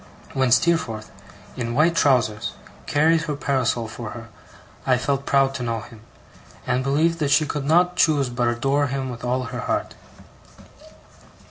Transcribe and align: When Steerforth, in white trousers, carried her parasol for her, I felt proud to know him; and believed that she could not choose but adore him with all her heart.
When 0.33 0.49
Steerforth, 0.51 1.11
in 1.55 1.75
white 1.75 1.95
trousers, 1.95 2.53
carried 2.87 3.21
her 3.25 3.35
parasol 3.35 3.87
for 3.87 4.09
her, 4.17 4.29
I 4.83 4.97
felt 4.97 5.27
proud 5.27 5.53
to 5.53 5.61
know 5.61 5.81
him; 5.81 6.01
and 6.65 6.83
believed 6.83 7.19
that 7.19 7.29
she 7.29 7.45
could 7.45 7.65
not 7.65 7.97
choose 7.97 8.29
but 8.31 8.47
adore 8.47 8.87
him 8.87 9.11
with 9.11 9.23
all 9.23 9.43
her 9.43 9.59
heart. 9.59 9.93